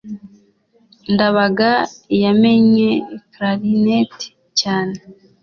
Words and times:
ndabaga 1.13 1.71
yamennye 2.23 2.89
clarinet 3.33 4.15
cyane 4.59 4.95